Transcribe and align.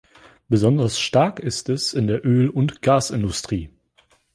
Besonders 0.49 0.99
stark 0.99 1.39
ist 1.39 1.69
es 1.69 1.93
in 1.93 2.07
der 2.07 2.25
Öl- 2.25 2.49
und 2.49 2.81
Gasindustrie. 2.81 3.69